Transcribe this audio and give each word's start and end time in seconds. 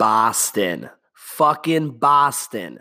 Boston. 0.00 0.88
Fucking 1.12 1.98
Boston. 1.98 2.80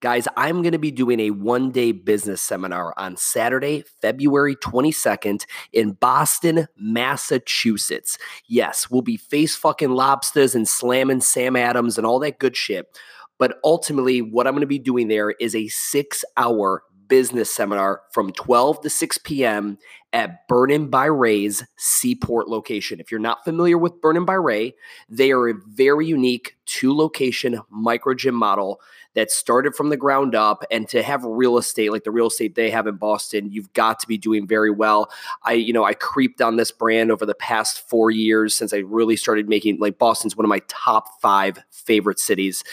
Guys, 0.00 0.26
I'm 0.36 0.62
going 0.62 0.72
to 0.72 0.80
be 0.80 0.90
doing 0.90 1.20
a 1.20 1.30
one 1.30 1.70
day 1.70 1.92
business 1.92 2.42
seminar 2.42 2.92
on 2.96 3.16
Saturday, 3.16 3.84
February 4.02 4.56
22nd 4.56 5.46
in 5.72 5.92
Boston, 5.92 6.66
Massachusetts. 6.76 8.18
Yes, 8.48 8.90
we'll 8.90 9.02
be 9.02 9.16
face 9.16 9.54
fucking 9.54 9.92
lobsters 9.92 10.56
and 10.56 10.66
slamming 10.66 11.20
Sam 11.20 11.54
Adams 11.54 11.98
and 11.98 12.04
all 12.06 12.18
that 12.18 12.40
good 12.40 12.56
shit. 12.56 12.98
But 13.38 13.60
ultimately, 13.62 14.20
what 14.20 14.48
I'm 14.48 14.54
going 14.54 14.62
to 14.62 14.66
be 14.66 14.80
doing 14.80 15.06
there 15.06 15.30
is 15.38 15.54
a 15.54 15.68
six 15.68 16.24
hour 16.36 16.82
business 17.06 17.54
seminar 17.54 18.02
from 18.10 18.32
12 18.32 18.80
to 18.80 18.90
6 18.90 19.18
p.m. 19.18 19.78
at 20.16 20.48
Burnin 20.48 20.88
by 20.88 21.04
Ray's 21.04 21.62
Seaport 21.76 22.48
location. 22.48 23.00
If 23.00 23.10
you're 23.10 23.20
not 23.20 23.44
familiar 23.44 23.76
with 23.76 24.00
Burnin 24.00 24.24
by 24.24 24.32
Ray, 24.32 24.74
they 25.10 25.30
are 25.30 25.50
a 25.50 25.54
very 25.68 26.06
unique 26.06 26.56
two 26.64 26.96
location 26.96 27.60
micro 27.68 28.14
gym 28.14 28.34
model 28.34 28.80
that 29.12 29.30
started 29.30 29.74
from 29.74 29.90
the 29.90 29.96
ground 29.96 30.34
up 30.34 30.64
and 30.70 30.88
to 30.88 31.02
have 31.02 31.22
real 31.24 31.58
estate 31.58 31.92
like 31.92 32.04
the 32.04 32.10
real 32.10 32.28
estate 32.28 32.54
they 32.54 32.70
have 32.70 32.86
in 32.86 32.96
Boston, 32.96 33.50
you've 33.50 33.72
got 33.74 34.00
to 34.00 34.06
be 34.06 34.16
doing 34.16 34.46
very 34.46 34.70
well. 34.70 35.10
I, 35.42 35.52
you 35.52 35.72
know, 35.72 35.84
I 35.84 35.92
creeped 35.92 36.40
on 36.40 36.56
this 36.56 36.70
brand 36.70 37.10
over 37.10 37.26
the 37.26 37.34
past 37.34 37.88
four 37.88 38.10
years 38.10 38.54
since 38.54 38.72
I 38.72 38.78
really 38.78 39.16
started 39.16 39.48
making 39.48 39.78
like 39.78 39.98
Boston's 39.98 40.36
one 40.36 40.44
of 40.44 40.50
my 40.50 40.60
top 40.68 41.20
five 41.20 41.58
favorite 41.70 42.18
cities. 42.18 42.64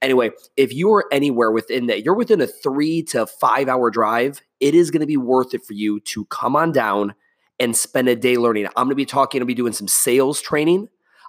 Anyway, 0.00 0.30
if 0.56 0.72
you 0.72 0.92
are 0.92 1.06
anywhere 1.12 1.50
within 1.50 1.86
that, 1.86 2.04
you're 2.04 2.14
within 2.14 2.40
a 2.40 2.46
three 2.46 3.02
to 3.04 3.26
five 3.26 3.68
hour 3.68 3.90
drive, 3.90 4.40
it 4.62 4.74
is 4.74 4.90
going 4.90 5.00
to 5.00 5.06
be 5.06 5.16
worth 5.16 5.52
it 5.52 5.66
for 5.66 5.72
you 5.72 6.00
to 6.00 6.24
come 6.26 6.54
on 6.54 6.72
down 6.72 7.14
and 7.58 7.76
spend 7.76 8.08
a 8.08 8.16
day 8.16 8.36
learning. 8.36 8.66
I'm 8.68 8.86
going 8.86 8.90
to 8.90 8.94
be 8.94 9.04
talking, 9.04 9.42
I'll 9.42 9.46
be 9.46 9.54
doing 9.54 9.72
some 9.72 9.88
sales 9.88 10.40
training. 10.40 10.88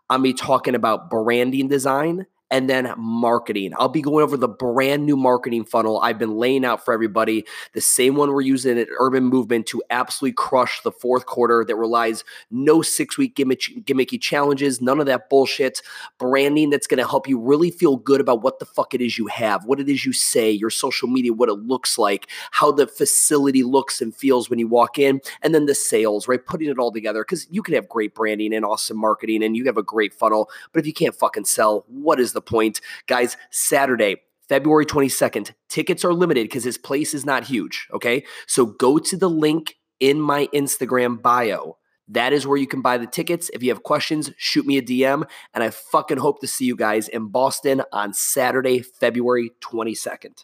I'm 0.10 0.22
going 0.22 0.36
to 0.36 0.42
be 0.42 0.46
talking 0.48 0.76
about 0.76 1.10
branding 1.10 1.68
design 1.68 2.28
and 2.54 2.70
then 2.70 2.94
marketing. 3.00 3.74
I'll 3.78 3.90
be 3.90 4.04
going 4.04 4.24
over 4.24 4.38
the 4.38 4.48
brand 4.48 5.08
new 5.08 5.18
marketing 5.18 5.66
funnel 5.66 6.00
I've 6.02 6.20
been 6.20 6.38
laying 6.38 6.64
out 6.64 6.86
for 6.86 6.94
everybody, 6.94 7.46
the 7.74 7.82
same 7.82 8.16
one 8.16 8.32
we're 8.32 8.42
using 8.42 8.78
at 8.78 8.90
Urban 9.00 9.24
Movement 9.24 9.66
to 9.68 9.82
absolutely 9.90 10.34
crush 10.34 10.80
the 10.84 10.92
fourth 10.92 11.26
quarter 11.26 11.66
that 11.66 11.76
relies 11.76 12.24
no 12.52 12.84
six 12.84 13.18
week 13.18 13.36
gimmick, 13.36 13.62
gimmicky 13.86 14.22
challenges, 14.22 14.82
none 14.82 15.00
of 15.00 15.08
that 15.08 15.32
bullshit. 15.32 15.82
Branding 16.20 16.70
that's 16.70 16.86
going 16.86 17.00
to 17.00 17.10
help 17.10 17.28
you 17.28 17.40
really 17.40 17.72
feel 17.72 17.96
good 17.96 18.22
about 18.22 18.44
what 18.44 18.60
the 18.60 18.66
fuck 18.66 18.94
it 18.94 19.02
is 19.02 19.18
you 19.18 19.26
have, 19.28 19.66
what 19.66 19.80
it 19.80 19.90
is 19.90 20.06
you 20.06 20.14
say, 20.14 20.52
your 20.52 20.70
social 20.70 21.08
media, 21.08 21.34
what 21.34 21.50
it 21.50 21.54
looks 21.54 21.98
like, 21.98 22.30
how 22.52 22.72
the 22.72 22.86
facility 22.86 23.64
looks 23.64 24.00
and 24.00 24.16
feels 24.16 24.48
when 24.52 24.60
you 24.60 24.68
walk 24.68 25.00
in, 25.00 25.22
and 25.42 25.56
then 25.56 25.66
the 25.66 25.74
sales, 25.74 26.28
right? 26.28 26.46
Putting 26.46 26.70
it 26.70 26.78
all 26.78 26.92
together 26.92 27.24
because 27.24 27.48
you 27.50 27.64
can 27.64 27.74
have 27.74 27.90
great 27.90 28.14
branding 28.14 28.54
and 28.54 28.64
awesome 28.64 28.98
marketing 28.98 29.42
and 29.42 29.58
you 29.58 29.66
have 29.66 29.78
a 29.78 29.82
great 29.82 30.14
funnel, 30.14 30.52
but 30.72 30.80
if 30.80 30.86
you 30.86 30.94
can't 30.94 31.16
fucking 31.16 31.46
sell, 31.46 31.84
what 31.88 32.20
is 32.20 32.34
the 32.34 32.43
point. 32.46 32.82
Guys, 33.08 33.38
Saturday, 33.52 34.18
February 34.50 34.86
22nd, 34.86 35.54
tickets 35.70 36.04
are 36.06 36.14
limited 36.14 36.46
because 36.46 36.64
his 36.64 36.78
place 36.78 37.14
is 37.14 37.26
not 37.26 37.46
huge. 37.46 37.88
Okay. 37.94 38.24
So 38.48 38.66
go 38.66 39.00
to 39.00 39.18
the 39.18 39.30
link 39.30 39.76
in 40.00 40.20
my 40.20 40.48
Instagram 40.54 41.22
bio. 41.22 41.78
That 42.10 42.34
is 42.34 42.46
where 42.46 42.58
you 42.58 42.68
can 42.68 42.82
buy 42.82 42.98
the 42.98 43.08
tickets. 43.08 43.50
If 43.54 43.64
you 43.64 43.70
have 43.70 43.84
questions, 43.84 44.32
shoot 44.38 44.66
me 44.66 44.78
a 44.78 44.82
DM. 44.82 45.24
And 45.54 45.64
I 45.64 45.70
fucking 45.70 46.18
hope 46.18 46.42
to 46.42 46.48
see 46.48 46.66
you 46.66 46.76
guys 46.76 47.08
in 47.08 47.30
Boston 47.30 47.82
on 47.94 48.14
Saturday, 48.14 48.82
February 48.82 49.52
22nd. 49.62 50.44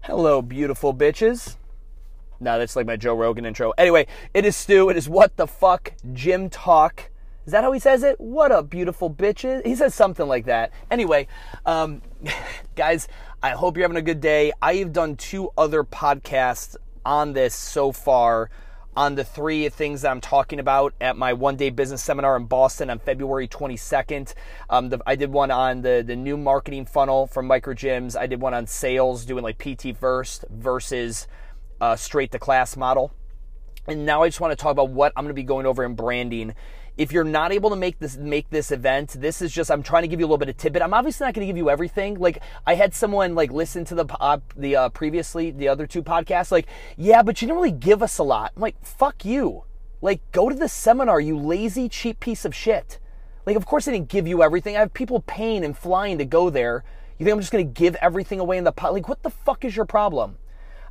Hello, 0.00 0.40
beautiful 0.40 0.94
bitches. 0.94 1.56
Now 2.40 2.58
that's 2.58 2.76
like 2.76 2.86
my 2.86 2.96
Joe 2.96 3.14
Rogan 3.14 3.44
intro. 3.44 3.72
Anyway, 3.76 4.06
it 4.34 4.44
is 4.44 4.56
Stu. 4.56 4.88
It 4.88 4.96
is 4.96 5.08
What 5.08 5.36
the 5.36 5.46
Fuck 5.46 5.92
Gym 6.12 6.48
Talk. 6.48 7.10
Is 7.46 7.52
that 7.52 7.62
how 7.62 7.70
he 7.70 7.78
says 7.78 8.02
it? 8.02 8.20
What 8.20 8.50
a 8.50 8.60
beautiful 8.60 9.08
bitches. 9.08 9.64
He 9.64 9.76
says 9.76 9.94
something 9.94 10.26
like 10.26 10.46
that. 10.46 10.72
Anyway, 10.90 11.28
um, 11.64 12.02
guys, 12.74 13.06
I 13.40 13.50
hope 13.50 13.76
you're 13.76 13.84
having 13.84 13.96
a 13.96 14.02
good 14.02 14.20
day. 14.20 14.52
I've 14.60 14.92
done 14.92 15.14
two 15.14 15.50
other 15.56 15.84
podcasts 15.84 16.74
on 17.04 17.34
this 17.34 17.54
so 17.54 17.92
far 17.92 18.50
on 18.96 19.14
the 19.14 19.22
three 19.22 19.68
things 19.68 20.02
that 20.02 20.10
I'm 20.10 20.20
talking 20.20 20.58
about 20.58 20.94
at 21.00 21.16
my 21.16 21.34
one 21.34 21.54
day 21.54 21.70
business 21.70 22.02
seminar 22.02 22.36
in 22.36 22.46
Boston 22.46 22.90
on 22.90 22.98
February 22.98 23.46
22nd. 23.46 24.34
Um, 24.68 24.88
the, 24.88 25.00
I 25.06 25.14
did 25.14 25.30
one 25.30 25.52
on 25.52 25.82
the, 25.82 26.02
the 26.04 26.16
new 26.16 26.36
marketing 26.36 26.86
funnel 26.86 27.28
for 27.28 27.42
micro 27.42 27.74
gyms. 27.74 28.18
I 28.18 28.26
did 28.26 28.40
one 28.40 28.54
on 28.54 28.66
sales, 28.66 29.24
doing 29.24 29.44
like 29.44 29.58
PT 29.58 29.96
first 29.96 30.46
versus 30.50 31.28
uh, 31.80 31.94
straight 31.94 32.32
to 32.32 32.40
class 32.40 32.76
model. 32.76 33.12
And 33.86 34.04
now 34.04 34.22
I 34.24 34.28
just 34.28 34.40
want 34.40 34.50
to 34.50 34.60
talk 34.60 34.72
about 34.72 34.90
what 34.90 35.12
I'm 35.14 35.22
going 35.22 35.30
to 35.30 35.34
be 35.34 35.44
going 35.44 35.66
over 35.66 35.84
in 35.84 35.94
branding 35.94 36.54
if 36.96 37.12
you're 37.12 37.24
not 37.24 37.52
able 37.52 37.70
to 37.70 37.76
make 37.76 37.98
this 37.98 38.16
make 38.16 38.48
this 38.50 38.72
event, 38.72 39.16
this 39.18 39.42
is 39.42 39.52
just 39.52 39.70
I'm 39.70 39.82
trying 39.82 40.02
to 40.02 40.08
give 40.08 40.18
you 40.18 40.26
a 40.26 40.28
little 40.28 40.38
bit 40.38 40.48
of 40.48 40.56
tidbit. 40.56 40.82
I'm 40.82 40.94
obviously 40.94 41.26
not 41.26 41.34
going 41.34 41.46
to 41.46 41.46
give 41.46 41.56
you 41.56 41.68
everything. 41.68 42.18
Like 42.18 42.42
I 42.66 42.74
had 42.74 42.94
someone 42.94 43.34
like 43.34 43.52
listen 43.52 43.84
to 43.86 43.94
the 43.94 44.06
uh, 44.20 44.38
the 44.56 44.76
uh, 44.76 44.88
previously 44.90 45.50
the 45.50 45.68
other 45.68 45.86
two 45.86 46.02
podcasts. 46.02 46.50
Like 46.50 46.66
yeah, 46.96 47.22
but 47.22 47.40
you 47.40 47.48
didn't 47.48 47.58
really 47.58 47.72
give 47.72 48.02
us 48.02 48.18
a 48.18 48.22
lot. 48.22 48.52
I'm 48.56 48.62
like 48.62 48.82
fuck 48.84 49.24
you. 49.24 49.64
Like 50.00 50.20
go 50.32 50.48
to 50.48 50.54
the 50.54 50.68
seminar, 50.68 51.20
you 51.20 51.38
lazy 51.38 51.88
cheap 51.88 52.20
piece 52.20 52.44
of 52.44 52.54
shit. 52.54 52.98
Like 53.44 53.56
of 53.56 53.66
course 53.66 53.86
I 53.86 53.92
didn't 53.92 54.08
give 54.08 54.26
you 54.26 54.42
everything. 54.42 54.76
I 54.76 54.80
have 54.80 54.94
people 54.94 55.20
paying 55.26 55.64
and 55.64 55.76
flying 55.76 56.18
to 56.18 56.24
go 56.24 56.50
there. 56.50 56.84
You 57.18 57.24
think 57.24 57.34
I'm 57.34 57.40
just 57.40 57.52
going 57.52 57.66
to 57.66 57.80
give 57.80 57.94
everything 57.96 58.40
away 58.40 58.58
in 58.58 58.64
the 58.64 58.72
pot? 58.72 58.92
Like 58.92 59.08
what 59.08 59.22
the 59.22 59.30
fuck 59.30 59.64
is 59.64 59.76
your 59.76 59.86
problem? 59.86 60.36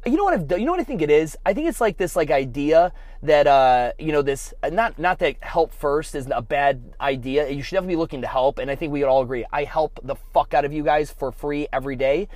You 0.06 0.18
know 0.18 0.24
what 0.24 0.34
I've 0.36 0.60
you 0.60 0.66
know 0.66 0.72
what 0.72 0.80
I 0.80 0.84
think 0.84 1.02
it 1.02 1.10
is? 1.10 1.36
I 1.46 1.54
think 1.54 1.68
it's 1.68 1.82
like 1.82 1.98
this 1.98 2.16
like 2.16 2.30
idea 2.30 2.94
that 3.24 3.48
uh 3.48 3.94
you 3.98 4.12
know 4.12 4.22
this 4.22 4.54
not 4.72 5.00
not 5.00 5.20
that 5.20 5.44
help 5.44 5.74
first 5.74 6.14
is 6.14 6.28
a 6.32 6.42
bad 6.42 6.94
idea. 7.02 7.50
You 7.50 7.64
should 7.64 7.76
definitely 7.76 7.96
be 7.96 8.00
looking 8.00 8.22
to 8.22 8.28
help 8.28 8.60
and 8.60 8.70
I 8.70 8.76
think 8.76 8.94
we 8.94 9.00
would 9.00 9.10
all 9.10 9.24
agree. 9.24 9.46
I 9.52 9.64
help 9.64 10.00
the 10.04 10.16
fuck 10.16 10.54
out 10.54 10.64
of 10.64 10.72
you 10.72 10.84
guys 10.84 11.12
for 11.12 11.32
free 11.32 11.68
every 11.74 11.96
day. 11.96 12.28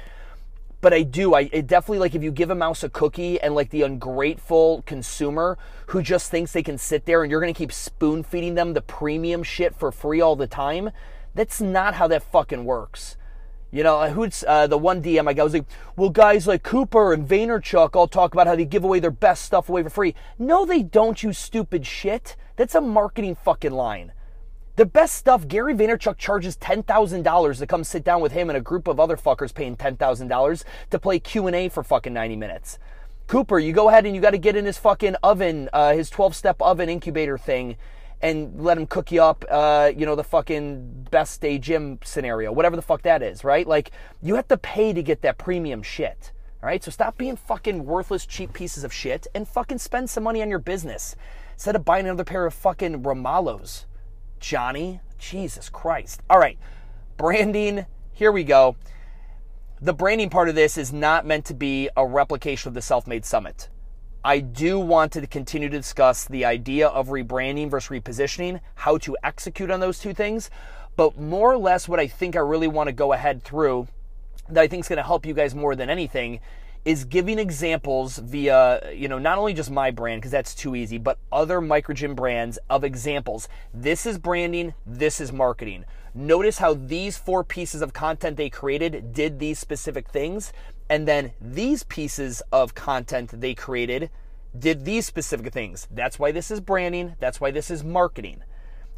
But 0.82 0.94
I 0.94 1.04
do. 1.04 1.36
I 1.36 1.50
it 1.52 1.68
definitely 1.68 2.00
like 2.00 2.16
if 2.16 2.24
you 2.24 2.32
give 2.32 2.50
a 2.50 2.56
mouse 2.56 2.84
a 2.84 2.90
cookie 2.90 3.40
and 3.40 3.54
like 3.54 3.70
the 3.70 3.84
ungrateful 3.84 4.82
consumer 4.88 5.58
who 5.88 6.02
just 6.02 6.32
thinks 6.32 6.54
they 6.54 6.64
can 6.64 6.78
sit 6.78 7.06
there 7.06 7.22
and 7.22 7.30
you're 7.30 7.42
going 7.42 7.54
to 7.54 7.58
keep 7.58 7.72
spoon 7.72 8.24
feeding 8.24 8.56
them 8.56 8.74
the 8.74 8.82
premium 8.82 9.44
shit 9.44 9.76
for 9.76 9.92
free 9.92 10.22
all 10.22 10.36
the 10.36 10.48
time, 10.48 10.90
that's 11.36 11.62
not 11.62 11.96
how 11.96 12.08
that 12.08 12.24
fucking 12.24 12.64
works. 12.64 13.18
You 13.72 13.84
know, 13.84 14.10
who's 14.10 14.44
uh, 14.48 14.66
the 14.66 14.80
one 14.80 15.02
DM 15.02 15.28
I 15.28 15.34
got 15.34 15.44
was 15.44 15.54
like, 15.54 15.68
well, 15.96 16.10
guys 16.10 16.48
like 16.48 16.64
Cooper 16.64 17.14
and 17.14 17.28
Vaynerchuk 17.28 17.96
all 17.96 18.08
talk 18.08 18.34
about 18.34 18.48
how 18.48 18.56
they 18.56 18.66
give 18.66 18.84
away 18.84 19.00
their 19.00 19.12
best 19.12 19.46
stuff 19.46 19.70
away 19.70 19.84
for 19.84 19.92
free. 19.92 20.16
No, 20.40 20.66
they 20.66 20.82
don't, 20.82 21.22
you 21.22 21.34
stupid 21.34 21.86
shit. 21.86 22.36
That's 22.56 22.74
a 22.74 22.82
marketing 22.82 23.36
fucking 23.36 23.72
line. 23.72 24.14
The 24.76 24.86
best 24.86 25.16
stuff, 25.16 25.48
Gary 25.48 25.76
Vaynerchuk 25.76 26.18
charges 26.18 26.58
$10,000 26.58 27.60
to 27.60 27.68
come 27.68 27.84
sit 27.84 28.04
down 28.04 28.22
with 28.22 28.32
him 28.32 28.50
and 28.50 28.58
a 28.58 28.62
group 28.62 28.88
of 28.88 29.00
other 29.00 29.18
fuckers 29.18 29.54
paying 29.54 29.76
$10,000 29.76 30.64
to 30.90 31.00
play 31.00 31.20
Q&A 31.20 31.70
for 31.70 31.84
fucking 31.84 32.14
90 32.14 32.38
minutes. 32.38 32.80
Cooper, 33.28 33.60
you 33.60 33.74
go 33.74 33.90
ahead 33.90 34.08
and 34.08 34.16
you 34.16 34.22
got 34.22 34.32
to 34.32 34.40
get 34.40 34.56
in 34.56 34.66
his 34.66 34.80
fucking 34.80 35.16
oven, 35.22 35.70
uh, 35.74 35.94
his 35.94 36.10
12-step 36.10 36.60
oven 36.62 36.90
incubator 36.90 37.38
thing 37.38 37.76
and 38.22 38.62
let 38.62 38.78
him 38.78 38.86
cook 38.86 39.12
you 39.12 39.24
up, 39.24 39.46
uh, 39.50 39.92
you 39.96 40.06
know, 40.06 40.16
the 40.16 40.24
fucking 40.24 41.08
best 41.10 41.42
day 41.42 41.58
gym 41.58 42.00
scenario, 42.04 42.52
whatever 42.52 42.76
the 42.76 42.82
fuck 42.82 43.02
that 43.04 43.24
is, 43.24 43.44
right? 43.44 43.66
Like, 43.66 43.92
you 44.22 44.36
have 44.36 44.48
to 44.50 44.58
pay 44.58 44.94
to 44.94 45.02
get 45.02 45.22
that 45.22 45.38
premium 45.38 45.82
shit. 45.82 46.32
All 46.62 46.68
right, 46.68 46.84
so 46.84 46.92
stop 46.92 47.18
being 47.18 47.38
fucking 47.38 47.86
worthless, 47.86 48.26
cheap 48.26 48.52
pieces 48.52 48.84
of 48.84 48.92
shit 48.92 49.28
and 49.34 49.48
fucking 49.48 49.78
spend 49.78 50.10
some 50.10 50.26
money 50.26 50.42
on 50.42 50.50
your 50.50 50.60
business 50.60 51.16
instead 51.54 51.76
of 51.76 51.86
buying 51.86 52.06
another 52.06 52.26
pair 52.26 52.46
of 52.46 52.54
fucking 52.54 53.02
Romaleos. 53.02 53.86
Johnny, 54.42 55.00
Jesus 55.18 55.70
Christ. 55.70 56.22
All 56.30 56.38
right, 56.38 56.58
branding, 57.16 57.86
here 58.12 58.34
we 58.34 58.44
go. 58.44 58.76
The 59.82 59.94
branding 59.94 60.30
part 60.30 60.50
of 60.50 60.56
this 60.56 60.78
is 60.78 60.92
not 60.92 61.26
meant 61.26 61.46
to 61.46 61.54
be 61.54 61.90
a 61.96 62.06
replication 62.06 62.68
of 62.68 62.74
the 62.74 62.82
Self 62.82 63.08
Made 63.08 63.24
Summit. 63.24 63.70
I 64.24 64.40
do 64.40 64.80
want 64.80 65.14
to 65.14 65.26
continue 65.28 65.70
to 65.70 65.78
discuss 65.78 66.26
the 66.26 66.44
idea 66.44 66.88
of 66.90 67.08
rebranding 67.08 67.70
versus 67.70 67.90
repositioning, 67.90 68.60
how 68.76 68.98
to 69.00 69.16
execute 69.24 69.72
on 69.72 69.80
those 69.80 70.00
two 70.00 70.14
things. 70.14 70.50
But 70.98 71.18
more 71.18 71.54
or 71.54 71.58
less, 71.58 71.88
what 71.88 72.02
I 72.02 72.08
think 72.08 72.36
I 72.36 72.40
really 72.40 72.68
want 72.68 72.88
to 72.88 72.94
go 72.94 73.14
ahead 73.14 73.42
through 73.44 73.88
that 74.50 74.62
I 74.62 74.68
think 74.68 74.84
is 74.84 74.90
going 74.90 74.98
to 74.98 75.04
help 75.04 75.26
you 75.26 75.34
guys 75.34 75.56
more 75.56 75.76
than 75.76 75.90
anything 75.90 76.42
is 76.86 77.06
giving 77.06 77.40
examples 77.40 78.18
via, 78.18 78.92
you 78.94 79.08
know, 79.08 79.20
not 79.20 79.38
only 79.38 79.54
just 79.54 79.70
my 79.70 79.92
brand, 79.92 80.22
because 80.22 80.32
that's 80.32 80.56
too 80.56 80.76
easy, 80.76 80.98
but 80.98 81.18
other 81.32 81.62
microgym 81.62 82.16
brands 82.16 82.58
of 82.70 82.84
examples. 82.84 83.48
This 83.74 84.06
is 84.06 84.18
branding, 84.18 84.74
this 84.86 85.22
is 85.22 85.32
marketing. 85.32 85.86
Notice 86.14 86.58
how 86.58 86.74
these 86.74 87.18
four 87.18 87.44
pieces 87.44 87.82
of 87.82 87.94
content 87.94 88.38
they 88.38 88.50
created 88.50 89.14
did 89.14 89.40
these 89.40 89.60
specific 89.60 90.10
things. 90.10 90.52
And 90.90 91.08
then 91.08 91.34
these 91.40 91.84
pieces 91.84 92.42
of 92.52 92.74
content 92.74 93.40
they 93.40 93.54
created 93.54 94.10
did 94.58 94.86
these 94.86 95.06
specific 95.06 95.54
things. 95.54 95.88
That's 95.92 96.18
why 96.18 96.32
this 96.32 96.50
is 96.50 96.60
branding. 96.60 97.16
That's 97.20 97.40
why 97.40 97.52
this 97.52 97.70
is 97.70 97.84
marketing. 97.84 98.44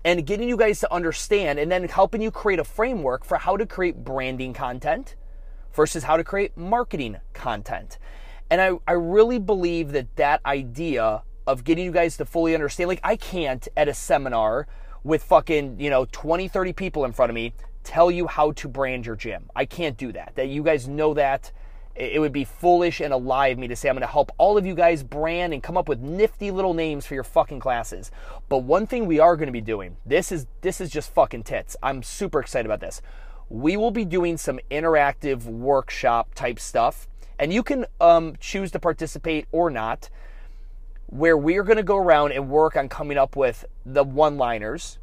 And 0.03 0.25
getting 0.25 0.47
you 0.47 0.57
guys 0.57 0.79
to 0.79 0.91
understand 0.91 1.59
and 1.59 1.71
then 1.71 1.87
helping 1.87 2.21
you 2.21 2.31
create 2.31 2.59
a 2.59 2.63
framework 2.63 3.25
for 3.25 3.37
how 3.37 3.57
to 3.57 3.65
create 3.65 4.03
branding 4.03 4.53
content 4.53 5.15
versus 5.73 6.03
how 6.03 6.17
to 6.17 6.23
create 6.23 6.55
marketing 6.57 7.17
content. 7.33 7.97
And 8.49 8.61
I, 8.61 8.71
I 8.87 8.93
really 8.93 9.39
believe 9.39 9.91
that 9.91 10.15
that 10.15 10.45
idea 10.45 11.23
of 11.45 11.63
getting 11.63 11.85
you 11.85 11.91
guys 11.91 12.17
to 12.17 12.25
fully 12.25 12.53
understand, 12.53 12.87
like 12.87 12.99
I 13.03 13.15
can't 13.15 13.67
at 13.75 13.87
a 13.87 13.93
seminar 13.93 14.67
with 15.03 15.23
fucking, 15.23 15.79
you 15.79 15.89
know, 15.89 16.05
20, 16.11 16.47
30 16.47 16.73
people 16.73 17.05
in 17.05 17.11
front 17.11 17.29
of 17.29 17.35
me 17.35 17.53
tell 17.83 18.11
you 18.11 18.27
how 18.27 18.51
to 18.53 18.67
brand 18.67 19.05
your 19.05 19.15
gym. 19.15 19.49
I 19.55 19.65
can't 19.65 19.97
do 19.97 20.11
that. 20.13 20.33
That 20.35 20.49
you 20.49 20.63
guys 20.63 20.87
know 20.87 21.13
that. 21.15 21.51
It 21.95 22.19
would 22.19 22.31
be 22.31 22.45
foolish 22.45 23.01
and 23.01 23.13
a 23.13 23.17
lie 23.17 23.47
of 23.47 23.59
me 23.59 23.67
to 23.67 23.75
say 23.75 23.89
I'm 23.89 23.95
going 23.95 24.01
to 24.01 24.07
help 24.07 24.31
all 24.37 24.57
of 24.57 24.65
you 24.65 24.73
guys 24.75 25.03
brand 25.03 25.53
and 25.53 25.61
come 25.61 25.77
up 25.77 25.89
with 25.89 25.99
nifty 25.99 26.49
little 26.49 26.73
names 26.73 27.05
for 27.05 27.13
your 27.13 27.23
fucking 27.23 27.59
classes. 27.59 28.11
But 28.47 28.59
one 28.59 28.87
thing 28.87 29.05
we 29.05 29.19
are 29.19 29.35
going 29.35 29.47
to 29.47 29.53
be 29.53 29.61
doing, 29.61 29.97
this 30.05 30.31
is 30.31 30.47
this 30.61 30.79
is 30.79 30.89
just 30.89 31.13
fucking 31.13 31.43
tits. 31.43 31.75
I'm 31.83 32.01
super 32.01 32.39
excited 32.39 32.65
about 32.65 32.79
this. 32.79 33.01
We 33.49 33.75
will 33.75 33.91
be 33.91 34.05
doing 34.05 34.37
some 34.37 34.59
interactive 34.71 35.43
workshop 35.43 36.33
type 36.33 36.59
stuff, 36.59 37.09
and 37.37 37.51
you 37.51 37.63
can 37.63 37.85
um, 37.99 38.35
choose 38.39 38.71
to 38.71 38.79
participate 38.79 39.47
or 39.51 39.69
not. 39.69 40.09
Where 41.07 41.37
we 41.37 41.57
are 41.57 41.63
going 41.63 41.75
to 41.75 41.83
go 41.83 41.97
around 41.97 42.31
and 42.31 42.47
work 42.47 42.77
on 42.77 42.87
coming 42.87 43.17
up 43.17 43.35
with 43.35 43.65
the 43.85 44.05
one-liners, 44.05 44.97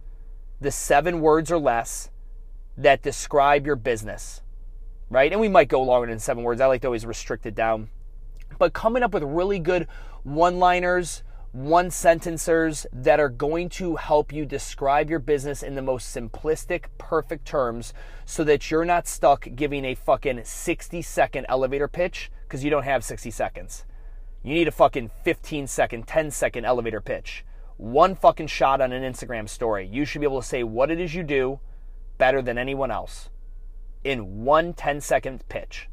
the 0.59 0.71
seven 0.71 1.21
words 1.21 1.53
or 1.53 1.59
less 1.59 2.09
that 2.79 3.03
describe 3.03 3.67
your 3.67 3.77
business, 3.77 4.41
right? 5.11 5.31
And 5.31 5.41
we 5.41 5.49
might 5.49 5.69
go 5.69 5.83
longer 5.83 6.09
than 6.09 6.19
seven 6.19 6.43
words. 6.45 6.61
I 6.61 6.67
like 6.67 6.83
to 6.83 6.89
always 6.89 7.07
restrict 7.07 7.47
it 7.47 7.55
down. 7.55 7.89
But 8.59 8.73
coming 8.73 9.03
up 9.03 9.15
with 9.15 9.23
really 9.23 9.59
good 9.59 9.87
one 10.23 10.59
liners, 10.59 11.23
one 11.53 11.89
sentencers 11.89 12.85
that 12.93 13.21
are 13.21 13.29
going 13.29 13.69
to 13.71 13.97
help 13.97 14.33
you 14.33 14.45
describe 14.45 15.09
your 15.09 15.19
business 15.19 15.63
in 15.63 15.75
the 15.75 15.83
most 15.83 16.15
simplistic, 16.15 16.85
perfect 16.99 17.47
terms 17.47 17.95
so 18.25 18.45
that 18.45 18.71
you're 18.71 18.85
not 18.85 19.09
stuck 19.09 19.49
giving 19.55 19.85
a 19.85 19.95
fucking 19.95 20.45
60 20.45 21.03
second 21.03 21.47
elevator 21.49 21.89
pitch 21.89 22.31
because 22.43 22.65
you 22.65 22.71
don't 22.71 22.83
have 22.83 23.05
60 23.05 23.31
seconds. 23.31 23.85
You 24.43 24.55
need 24.55 24.69
a 24.69 24.73
fucking 24.73 25.11
15 25.25 25.67
second, 25.67 26.07
10 26.07 26.31
second 26.31 26.65
elevator 26.65 27.01
pitch. 27.01 27.45
One 27.77 28.15
fucking 28.15 28.49
shot 28.49 28.81
on 28.81 28.93
an 28.93 29.11
Instagram 29.11 29.49
story. 29.49 29.87
You 29.87 30.05
should 30.05 30.21
be 30.21 30.27
able 30.27 30.43
to 30.43 30.47
say 30.47 30.65
what 30.65 30.91
it 30.91 31.01
is 31.01 31.15
you 31.15 31.23
do, 31.23 31.61
better 32.19 32.43
than 32.43 32.59
anyone 32.59 32.91
else 32.91 33.31
in 34.09 34.43
one 34.43 34.73
10 34.73 35.03
second 35.03 35.47
pitch. 35.51 35.89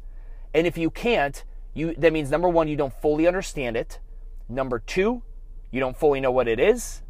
And 0.54 0.66
if 0.66 0.78
you 0.78 0.90
can't, 0.90 1.44
you 1.74 1.94
that 1.98 2.12
means 2.14 2.30
number 2.30 2.48
1 2.48 2.66
you 2.66 2.76
don't 2.76 2.94
fully 3.02 3.26
understand 3.26 3.76
it. 3.76 4.00
Number 4.48 4.78
2, 4.78 5.22
you 5.70 5.80
don't 5.80 5.96
fully 5.96 6.20
know 6.20 6.30
what 6.30 6.48
it 6.48 6.58
is. 6.58 7.02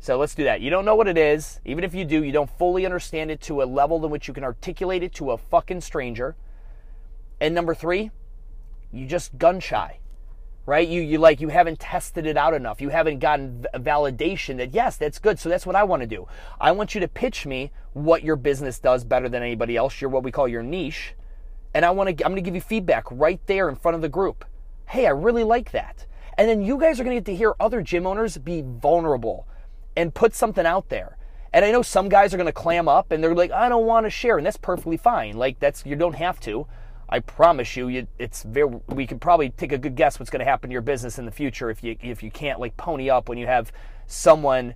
So 0.00 0.18
let's 0.18 0.34
do 0.34 0.44
that. 0.44 0.62
You 0.62 0.70
don't 0.70 0.86
know 0.86 0.96
what 0.96 1.06
it 1.06 1.18
is. 1.18 1.60
Even 1.64 1.84
if 1.84 1.94
you 1.94 2.04
do, 2.04 2.24
you 2.24 2.32
don't 2.32 2.50
fully 2.58 2.86
understand 2.86 3.30
it 3.30 3.40
to 3.42 3.62
a 3.62 3.64
level 3.64 4.02
in 4.04 4.10
which 4.10 4.26
you 4.26 4.34
can 4.34 4.42
articulate 4.42 5.02
it 5.02 5.12
to 5.14 5.32
a 5.32 5.38
fucking 5.38 5.82
stranger. 5.82 6.34
And 7.38 7.54
number 7.54 7.74
3, 7.74 8.10
you 8.90 9.06
just 9.06 9.36
gun 9.36 9.60
shy 9.60 9.98
right? 10.66 10.86
You 10.86 11.00
you 11.00 11.18
like 11.18 11.40
you 11.40 11.48
haven't 11.48 11.80
tested 11.80 12.26
it 12.26 12.36
out 12.36 12.54
enough. 12.54 12.80
You 12.80 12.90
haven't 12.90 13.18
gotten 13.18 13.66
validation 13.74 14.58
that 14.58 14.74
yes, 14.74 14.96
that's 14.96 15.18
good. 15.18 15.38
So 15.38 15.48
that's 15.48 15.66
what 15.66 15.76
I 15.76 15.84
want 15.84 16.02
to 16.02 16.06
do. 16.06 16.26
I 16.60 16.72
want 16.72 16.94
you 16.94 17.00
to 17.00 17.08
pitch 17.08 17.46
me 17.46 17.72
what 17.92 18.22
your 18.22 18.36
business 18.36 18.78
does 18.78 19.04
better 19.04 19.28
than 19.28 19.42
anybody 19.42 19.76
else. 19.76 20.00
You're 20.00 20.10
what 20.10 20.22
we 20.22 20.30
call 20.30 20.48
your 20.48 20.62
niche, 20.62 21.14
and 21.74 21.84
I 21.84 21.90
want 21.90 22.16
to 22.16 22.24
I'm 22.24 22.32
going 22.32 22.42
to 22.42 22.48
give 22.48 22.54
you 22.54 22.60
feedback 22.60 23.04
right 23.10 23.40
there 23.46 23.68
in 23.68 23.76
front 23.76 23.96
of 23.96 24.02
the 24.02 24.08
group. 24.08 24.44
Hey, 24.86 25.06
I 25.06 25.10
really 25.10 25.44
like 25.44 25.72
that. 25.72 26.06
And 26.38 26.48
then 26.48 26.62
you 26.62 26.78
guys 26.78 26.98
are 26.98 27.04
going 27.04 27.16
to 27.16 27.20
get 27.20 27.26
to 27.26 27.36
hear 27.36 27.54
other 27.60 27.82
gym 27.82 28.06
owners 28.06 28.38
be 28.38 28.62
vulnerable 28.62 29.46
and 29.96 30.14
put 30.14 30.34
something 30.34 30.64
out 30.64 30.88
there. 30.88 31.18
And 31.52 31.64
I 31.64 31.70
know 31.70 31.82
some 31.82 32.08
guys 32.08 32.32
are 32.32 32.38
going 32.38 32.46
to 32.46 32.52
clam 32.52 32.88
up 32.88 33.12
and 33.12 33.22
they're 33.22 33.34
like, 33.34 33.50
I 33.50 33.68
don't 33.68 33.84
want 33.84 34.06
to 34.06 34.10
share, 34.10 34.38
and 34.38 34.46
that's 34.46 34.56
perfectly 34.56 34.96
fine. 34.96 35.36
Like 35.36 35.58
that's 35.58 35.84
you 35.84 35.96
don't 35.96 36.14
have 36.14 36.40
to. 36.40 36.66
I 37.12 37.20
promise 37.20 37.76
you, 37.76 37.88
you 37.88 38.06
it's 38.18 38.42
very. 38.42 38.80
We 38.88 39.06
can 39.06 39.18
probably 39.18 39.50
take 39.50 39.70
a 39.70 39.76
good 39.76 39.96
guess 39.96 40.18
what's 40.18 40.30
going 40.30 40.40
to 40.40 40.46
happen 40.46 40.70
to 40.70 40.72
your 40.72 40.80
business 40.80 41.18
in 41.18 41.26
the 41.26 41.30
future 41.30 41.68
if 41.68 41.84
you 41.84 41.94
if 42.00 42.22
you 42.22 42.30
can't 42.30 42.58
like 42.58 42.74
pony 42.78 43.10
up 43.10 43.28
when 43.28 43.36
you 43.36 43.46
have 43.46 43.70
someone 44.06 44.74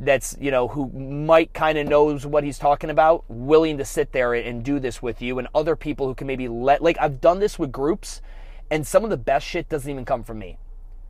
that's 0.00 0.36
you 0.40 0.50
know 0.50 0.66
who 0.66 0.88
might 0.90 1.54
kind 1.54 1.78
of 1.78 1.86
knows 1.86 2.26
what 2.26 2.42
he's 2.42 2.58
talking 2.58 2.90
about 2.90 3.24
willing 3.28 3.78
to 3.78 3.84
sit 3.84 4.10
there 4.10 4.34
and 4.34 4.64
do 4.64 4.80
this 4.80 5.00
with 5.00 5.22
you 5.22 5.38
and 5.38 5.46
other 5.54 5.76
people 5.76 6.08
who 6.08 6.14
can 6.16 6.26
maybe 6.26 6.48
let 6.48 6.82
like 6.82 6.96
I've 7.00 7.20
done 7.20 7.38
this 7.38 7.56
with 7.56 7.70
groups 7.70 8.20
and 8.68 8.84
some 8.84 9.04
of 9.04 9.10
the 9.10 9.16
best 9.16 9.46
shit 9.46 9.68
doesn't 9.68 9.88
even 9.88 10.04
come 10.04 10.24
from 10.24 10.40
me. 10.40 10.58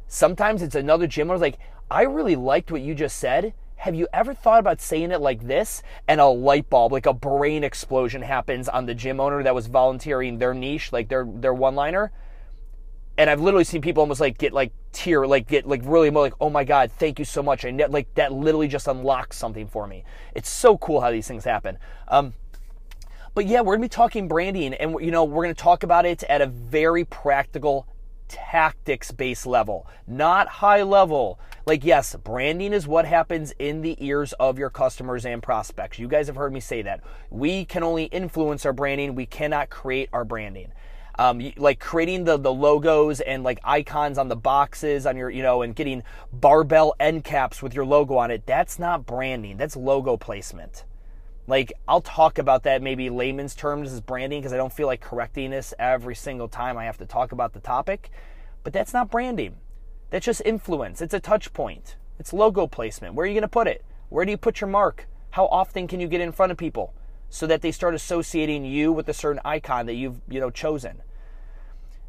Sometimes 0.09 0.61
it's 0.61 0.75
another 0.75 1.07
gym 1.07 1.31
owner's 1.31 1.41
like, 1.41 1.59
I 1.91 2.03
really 2.03 2.37
liked 2.37 2.71
what 2.71 2.83
you 2.83 2.95
just 2.95 3.17
said 3.17 3.55
have 3.77 3.95
you 3.95 4.09
ever 4.13 4.35
thought 4.35 4.59
about 4.59 4.81
saying 4.81 5.13
it 5.13 5.21
like 5.21 5.47
this? 5.47 5.83
And 6.09 6.21
a 6.21 6.27
light 6.27 6.69
bulb, 6.69 6.93
like 6.93 7.07
a 7.07 7.13
brain 7.13 7.63
explosion 7.63 8.23
happens 8.23 8.69
on 8.69 8.87
the 8.87 8.95
gym 8.95 9.21
owner 9.21 9.43
that 9.43 9.55
was 9.55 9.67
volunteering 9.67 10.39
their 10.39 10.55
niche, 10.55 10.93
like 10.93 11.09
their 11.09 11.25
their 11.25 11.55
one 11.55 11.75
liner. 11.75 12.11
And 13.19 13.31
I've 13.31 13.41
literally 13.41 13.65
seen 13.65 13.81
people 13.81 14.03
almost 14.03 14.21
like 14.21 14.39
get 14.39 14.53
like 14.53 14.73
tear, 14.93 15.27
like 15.27 15.47
get 15.47 15.67
like 15.67 15.83
really 15.85 16.11
more 16.11 16.23
like, 16.23 16.35
oh 16.41 16.51
my 16.51 16.65
god, 16.65 16.91
thank 16.93 17.19
you 17.19 17.25
so 17.25 17.43
much. 17.43 17.65
And 17.65 17.83
like 17.91 18.13
that 18.15 18.33
literally 18.33 18.69
just 18.69 18.89
unlocks 18.89 19.37
something 19.37 19.67
for 19.67 19.87
me. 19.87 20.05
It's 20.35 20.49
so 20.49 20.77
cool 20.79 21.01
how 21.01 21.11
these 21.11 21.29
things 21.29 21.45
happen. 21.45 21.79
Um, 22.09 22.35
but 23.35 23.45
yeah, 23.45 23.61
we're 23.61 23.75
gonna 23.75 23.85
be 23.85 23.91
talking 23.91 24.29
branding, 24.29 24.73
and 24.73 24.97
you 25.01 25.11
know 25.11 25.25
we're 25.25 25.45
gonna 25.45 25.55
talk 25.55 25.83
about 25.83 26.07
it 26.07 26.23
at 26.25 26.41
a 26.41 26.47
very 26.47 27.05
practical 27.05 27.87
tactics 28.29 29.11
based 29.11 29.47
level, 29.47 29.87
not 30.07 30.49
high 30.49 30.83
level. 30.83 31.39
Like, 31.67 31.85
yes, 31.85 32.15
branding 32.15 32.73
is 32.73 32.87
what 32.87 33.07
happens 33.07 33.53
in 33.59 33.83
the 33.83 33.97
ears 34.05 34.33
of 34.35 34.59
your 34.59 34.71
customers 34.71 35.27
and 35.27 35.43
prospects. 35.43 35.99
You 35.99 36.09
guys 36.09 36.29
have 36.29 36.37
heard 36.37 36.53
me 36.53 36.61
say 36.61 36.83
that. 36.83 37.03
We 37.31 37.65
can 37.65 37.83
only 37.83 38.05
influence 38.05 38.65
our 38.65 38.73
branding, 38.73 39.15
we 39.15 39.27
cannot 39.27 39.69
create 39.69 40.09
our 40.13 40.25
branding. 40.25 40.73
Um, 41.19 41.53
like 41.57 41.81
creating 41.81 42.25
the, 42.25 42.37
the 42.37 42.53
logos 42.53 43.21
and 43.21 43.43
like 43.43 43.59
icons 43.65 44.19
on 44.19 44.29
the 44.29 44.37
boxes 44.37 45.07
on 45.07 45.17
your, 45.17 45.31
you 45.31 45.43
know, 45.43 45.63
and 45.63 45.75
getting 45.75 46.03
barbell 46.33 46.95
end 47.01 47.25
caps 47.25 47.63
with 47.63 47.75
your 47.75 47.87
logo 47.87 48.17
on 48.17 48.31
it. 48.31 48.45
That's 48.47 48.79
not 48.79 49.07
branding. 49.07 49.57
That's 49.57 49.77
logo 49.77 50.17
placement. 50.17 50.85
Like, 51.47 51.73
I'll 51.87 52.01
talk 52.01 52.39
about 52.39 52.65
that 52.65 52.83
maybe 52.83 53.09
layman's 53.09 53.55
terms 53.55 53.93
as 53.93 54.01
branding 54.01 54.41
because 54.41 54.53
I 54.53 54.57
don't 54.57 54.73
feel 54.73 54.89
like 54.89 55.01
correcting 55.01 55.51
this 55.51 55.73
every 55.79 56.17
single 56.17 56.49
time 56.49 56.77
I 56.77 56.85
have 56.85 56.99
to 56.99 57.07
talk 57.07 57.33
about 57.33 57.53
the 57.53 57.61
topic. 57.61 58.11
But 58.65 58.73
that's 58.73 58.93
not 58.93 59.11
branding. 59.11 59.57
That's 60.11 60.27
just 60.27 60.43
influence. 60.45 61.01
It's 61.01 61.15
a 61.15 61.21
touch 61.21 61.53
point. 61.53 61.97
It's 62.19 62.33
logo 62.33 62.67
placement. 62.67 63.15
Where 63.15 63.25
are 63.25 63.27
you 63.29 63.35
going 63.35 63.43
to 63.43 63.49
put 63.49 63.69
it? 63.69 63.85
Where 64.09 64.25
do 64.25 64.31
you 64.31 64.37
put 64.37 64.61
your 64.61 64.69
mark? 64.69 65.07
How 65.31 65.47
often 65.47 65.87
can 65.87 66.01
you 66.01 66.09
get 66.09 66.21
in 66.21 66.33
front 66.33 66.51
of 66.51 66.59
people 66.59 66.95
so 67.29 67.47
that 67.47 67.63
they 67.63 67.71
start 67.71 67.95
associating 67.95 68.65
you 68.65 68.91
with 68.91 69.09
a 69.09 69.15
certain 69.15 69.41
icon 69.45 69.87
that 69.87 69.95
you've, 69.95 70.21
you 70.29 70.41
know, 70.41 70.51
chosen? 70.51 71.03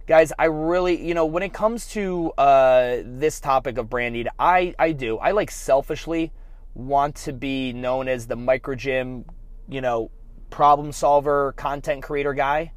Guys, 0.08 0.32
I 0.40 0.46
really, 0.46 1.06
you 1.06 1.14
know, 1.14 1.26
when 1.26 1.44
it 1.44 1.54
comes 1.54 1.88
to 1.90 2.32
uh, 2.38 2.98
this 3.04 3.40
topic 3.40 3.78
of 3.78 3.90
branding, 3.90 4.28
I, 4.40 4.74
I 4.80 4.94
do. 4.94 5.18
I 5.18 5.32
like 5.32 5.52
selfishly 5.52 6.32
want 6.78 7.16
to 7.16 7.34
be 7.34 7.74
known 7.74 8.08
as 8.08 8.28
the 8.28 8.36
micro 8.36 8.76
gym, 8.76 9.26
you 9.68 9.82
know, 9.82 10.12
problem 10.50 10.92
solver, 10.92 11.54
content 11.54 12.04
creator 12.04 12.34
guy 12.34 12.72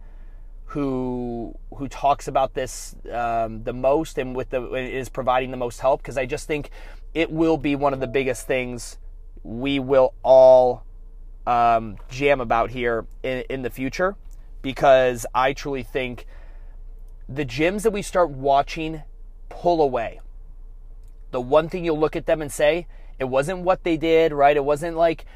who 0.64 1.54
who 1.74 1.88
talks 1.88 2.28
about 2.28 2.54
this 2.54 2.94
um, 3.12 3.62
the 3.64 3.72
most 3.72 4.18
and 4.18 4.34
with 4.34 4.50
the 4.50 4.72
is 4.74 5.08
providing 5.08 5.50
the 5.50 5.56
most 5.56 5.80
help 5.80 6.00
because 6.00 6.16
I 6.16 6.26
just 6.26 6.46
think 6.46 6.70
it 7.12 7.30
will 7.30 7.56
be 7.56 7.74
one 7.74 7.92
of 7.92 8.00
the 8.00 8.06
biggest 8.06 8.46
things 8.46 8.98
we 9.42 9.80
will 9.80 10.14
all 10.22 10.84
um, 11.46 11.96
jam 12.08 12.40
about 12.40 12.70
here 12.70 13.06
in, 13.22 13.44
in 13.50 13.62
the 13.62 13.70
future 13.70 14.16
because 14.62 15.26
I 15.34 15.52
truly 15.52 15.82
think 15.82 16.26
the 17.28 17.44
gyms 17.44 17.82
that 17.82 17.90
we 17.90 18.02
start 18.02 18.30
watching 18.30 19.02
pull 19.48 19.82
away. 19.82 20.20
The 21.32 21.40
one 21.40 21.68
thing 21.68 21.84
you'll 21.84 21.98
look 21.98 22.16
at 22.16 22.26
them 22.26 22.42
and 22.42 22.50
say, 22.50 22.86
it 23.20 23.28
wasn't 23.28 23.60
what 23.60 23.84
they 23.84 23.98
did, 23.98 24.32
right? 24.32 24.56
It 24.56 24.64
wasn't 24.64 24.96
like, 24.96 25.26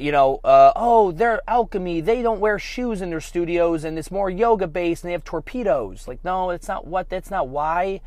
you 0.00 0.10
know, 0.10 0.40
uh, 0.42 0.72
oh, 0.74 1.12
they're 1.12 1.42
alchemy. 1.46 2.00
They 2.00 2.22
don't 2.22 2.40
wear 2.40 2.58
shoes 2.58 3.02
in 3.02 3.10
their 3.10 3.20
studios 3.20 3.84
and 3.84 3.98
it's 3.98 4.10
more 4.10 4.30
yoga 4.30 4.66
based 4.66 5.04
and 5.04 5.10
they 5.10 5.12
have 5.12 5.24
torpedoes. 5.24 6.08
Like, 6.08 6.24
no, 6.24 6.50
it's 6.50 6.66
not 6.66 6.86
what, 6.86 7.10
that's 7.10 7.30
not 7.30 7.48
why. 7.48 8.00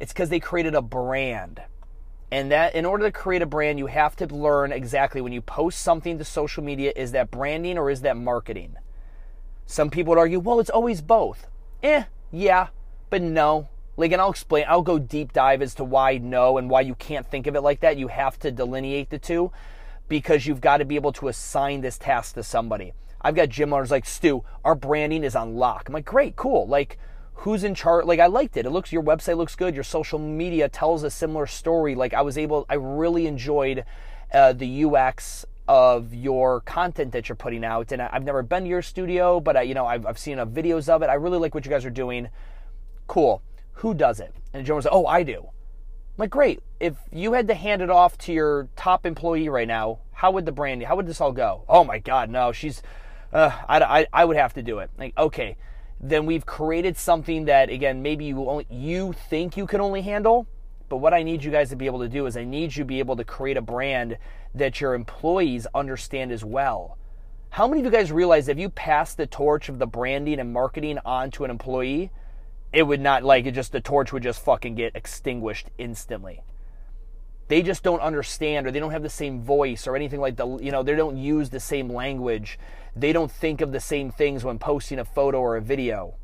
It's 0.00 0.12
because 0.12 0.30
they 0.30 0.40
created 0.40 0.74
a 0.74 0.82
brand. 0.82 1.62
And 2.32 2.50
that 2.50 2.74
in 2.74 2.84
order 2.84 3.04
to 3.04 3.12
create 3.12 3.42
a 3.42 3.46
brand, 3.46 3.78
you 3.78 3.86
have 3.86 4.16
to 4.16 4.26
learn 4.26 4.72
exactly 4.72 5.20
when 5.20 5.32
you 5.32 5.40
post 5.40 5.80
something 5.80 6.18
to 6.18 6.24
social 6.24 6.62
media, 6.62 6.92
is 6.94 7.12
that 7.12 7.30
branding 7.30 7.78
or 7.78 7.88
is 7.88 8.00
that 8.02 8.16
marketing? 8.16 8.76
Some 9.66 9.90
people 9.90 10.10
would 10.10 10.18
argue, 10.18 10.40
well, 10.40 10.58
it's 10.58 10.70
always 10.70 11.00
both. 11.00 11.46
Eh, 11.84 12.04
yeah, 12.32 12.68
but 13.10 13.22
no. 13.22 13.68
Like, 14.00 14.12
and 14.12 14.22
I'll 14.22 14.30
explain, 14.30 14.64
I'll 14.66 14.80
go 14.80 14.98
deep 14.98 15.34
dive 15.34 15.60
as 15.60 15.74
to 15.74 15.84
why 15.84 16.16
no 16.16 16.56
and 16.56 16.70
why 16.70 16.80
you 16.80 16.94
can't 16.94 17.26
think 17.26 17.46
of 17.46 17.54
it 17.54 17.60
like 17.60 17.80
that. 17.80 17.98
You 17.98 18.08
have 18.08 18.38
to 18.38 18.50
delineate 18.50 19.10
the 19.10 19.18
two 19.18 19.52
because 20.08 20.46
you've 20.46 20.62
got 20.62 20.78
to 20.78 20.86
be 20.86 20.94
able 20.96 21.12
to 21.12 21.28
assign 21.28 21.82
this 21.82 21.98
task 21.98 22.34
to 22.36 22.42
somebody. 22.42 22.94
I've 23.20 23.34
got 23.34 23.50
gym 23.50 23.74
owners 23.74 23.90
like, 23.90 24.06
Stu, 24.06 24.42
our 24.64 24.74
branding 24.74 25.22
is 25.22 25.36
on 25.36 25.54
lock. 25.54 25.86
I'm 25.86 25.92
like, 25.92 26.06
great, 26.06 26.34
cool. 26.34 26.66
Like, 26.66 26.96
who's 27.34 27.62
in 27.62 27.74
charge? 27.74 28.06
Like, 28.06 28.20
I 28.20 28.26
liked 28.26 28.56
it. 28.56 28.64
It 28.64 28.70
looks, 28.70 28.90
your 28.90 29.02
website 29.02 29.36
looks 29.36 29.54
good. 29.54 29.74
Your 29.74 29.84
social 29.84 30.18
media 30.18 30.70
tells 30.70 31.02
a 31.02 31.10
similar 31.10 31.46
story. 31.46 31.94
Like, 31.94 32.14
I 32.14 32.22
was 32.22 32.38
able, 32.38 32.64
I 32.70 32.76
really 32.76 33.26
enjoyed 33.26 33.84
uh, 34.32 34.54
the 34.54 34.86
UX 34.86 35.44
of 35.68 36.14
your 36.14 36.62
content 36.62 37.12
that 37.12 37.28
you're 37.28 37.36
putting 37.36 37.66
out. 37.66 37.92
And 37.92 38.00
I've 38.00 38.24
never 38.24 38.42
been 38.42 38.62
to 38.62 38.68
your 38.70 38.80
studio, 38.80 39.40
but 39.40 39.58
I, 39.58 39.62
you 39.62 39.74
know, 39.74 39.84
I've, 39.84 40.06
I've 40.06 40.18
seen 40.18 40.38
videos 40.38 40.88
of 40.88 41.02
it. 41.02 41.10
I 41.10 41.14
really 41.14 41.36
like 41.36 41.54
what 41.54 41.66
you 41.66 41.70
guys 41.70 41.84
are 41.84 41.90
doing. 41.90 42.30
Cool 43.06 43.42
who 43.80 43.94
does 43.94 44.20
it? 44.20 44.34
And 44.52 44.66
Joe 44.66 44.76
was 44.76 44.84
like, 44.84 44.92
oh, 44.92 45.06
I 45.06 45.22
do. 45.22 45.38
I'm 45.38 46.16
like, 46.18 46.30
great. 46.30 46.62
If 46.80 46.96
you 47.10 47.32
had 47.32 47.48
to 47.48 47.54
hand 47.54 47.80
it 47.80 47.88
off 47.88 48.18
to 48.18 48.32
your 48.32 48.68
top 48.76 49.06
employee 49.06 49.48
right 49.48 49.66
now, 49.66 50.00
how 50.12 50.30
would 50.32 50.44
the 50.44 50.52
brand, 50.52 50.82
how 50.82 50.96
would 50.96 51.06
this 51.06 51.20
all 51.20 51.32
go? 51.32 51.64
Oh 51.66 51.82
my 51.82 51.98
God, 51.98 52.28
no, 52.28 52.52
she's, 52.52 52.82
uh, 53.32 53.50
I, 53.66 53.80
I, 53.80 54.06
I 54.12 54.24
would 54.26 54.36
have 54.36 54.52
to 54.54 54.62
do 54.62 54.80
it. 54.80 54.90
Like, 54.98 55.16
okay, 55.16 55.56
then 55.98 56.26
we've 56.26 56.44
created 56.44 56.98
something 56.98 57.46
that, 57.46 57.70
again, 57.70 58.02
maybe 58.02 58.26
you 58.26 58.46
only, 58.50 58.66
you 58.68 59.14
think 59.14 59.56
you 59.56 59.66
can 59.66 59.80
only 59.80 60.02
handle. 60.02 60.46
But 60.90 60.98
what 60.98 61.14
I 61.14 61.22
need 61.22 61.42
you 61.42 61.50
guys 61.50 61.70
to 61.70 61.76
be 61.76 61.86
able 61.86 62.00
to 62.00 62.08
do 62.08 62.26
is 62.26 62.36
I 62.36 62.44
need 62.44 62.76
you 62.76 62.82
to 62.82 62.84
be 62.84 62.98
able 62.98 63.16
to 63.16 63.24
create 63.24 63.56
a 63.56 63.62
brand 63.62 64.18
that 64.54 64.78
your 64.78 64.92
employees 64.92 65.66
understand 65.74 66.32
as 66.32 66.44
well. 66.44 66.98
How 67.48 67.66
many 67.66 67.80
of 67.80 67.86
you 67.86 67.90
guys 67.90 68.12
realize 68.12 68.48
if 68.48 68.58
you 68.58 68.68
pass 68.68 69.14
the 69.14 69.26
torch 69.26 69.70
of 69.70 69.78
the 69.78 69.86
branding 69.86 70.38
and 70.38 70.52
marketing 70.52 70.98
on 71.06 71.30
to 71.30 71.44
an 71.44 71.50
employee, 71.50 72.10
it 72.72 72.84
would 72.84 73.00
not 73.00 73.24
like 73.24 73.46
it 73.46 73.52
just 73.52 73.72
the 73.72 73.80
torch 73.80 74.12
would 74.12 74.22
just 74.22 74.44
fucking 74.44 74.74
get 74.74 74.94
extinguished 74.94 75.68
instantly. 75.78 76.42
They 77.48 77.62
just 77.62 77.82
don't 77.82 78.00
understand 78.00 78.66
or 78.66 78.70
they 78.70 78.78
don't 78.78 78.92
have 78.92 79.02
the 79.02 79.10
same 79.10 79.42
voice 79.42 79.88
or 79.88 79.96
anything 79.96 80.20
like 80.20 80.36
the 80.36 80.46
you 80.58 80.70
know, 80.70 80.82
they 80.82 80.94
don't 80.94 81.16
use 81.16 81.50
the 81.50 81.58
same 81.58 81.88
language. 81.88 82.58
They 82.94 83.12
don't 83.12 83.30
think 83.30 83.60
of 83.60 83.72
the 83.72 83.80
same 83.80 84.10
things 84.10 84.44
when 84.44 84.58
posting 84.58 85.00
a 85.00 85.04
photo 85.04 85.40
or 85.40 85.56
a 85.56 85.60
video. 85.60 86.14